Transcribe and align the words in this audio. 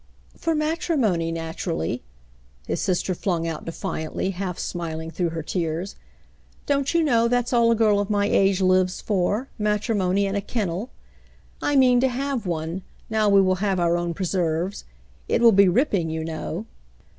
"For 0.35 0.55
matrimony— 0.55 1.31
naturally," 1.31 2.01
his 2.65 2.81
sister 2.81 3.13
flung 3.13 3.45
out 3.47 3.65
defiantly, 3.65 4.31
half 4.31 4.57
smiling 4.57 5.11
through 5.11 5.29
her 5.29 5.43
tears. 5.43 5.95
"Don't 6.65 6.95
you 6.95 7.03
know 7.03 7.27
that's 7.27 7.53
all 7.53 7.69
a 7.69 7.75
girl 7.75 7.99
of 7.99 8.09
my 8.09 8.25
age 8.25 8.61
lives 8.61 8.99
for— 8.99 9.49
matrimony 9.69 10.25
and 10.25 10.35
a 10.35 10.41
kennel 10.41 10.85
^ 10.87 10.89
I 11.61 11.75
mean 11.75 11.99
to 11.99 12.09
have 12.09 12.47
one, 12.47 12.81
now 13.11 13.29
we 13.29 13.41
will 13.41 13.57
have 13.61 13.79
our 13.79 13.95
own 13.95 14.15
preserves. 14.15 14.85
It 15.27 15.39
will 15.39 15.51
be 15.51 15.67
ripping, 15.67 16.09
you 16.09 16.23
know." 16.25 16.65